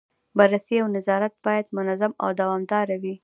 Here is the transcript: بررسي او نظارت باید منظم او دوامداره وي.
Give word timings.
بررسي 0.37 0.75
او 0.81 0.87
نظارت 0.95 1.33
باید 1.45 1.67
منظم 1.77 2.11
او 2.23 2.29
دوامداره 2.39 2.95
وي. 3.03 3.15